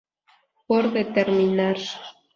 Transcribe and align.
Por 0.67 0.83
determinar. 0.99 1.77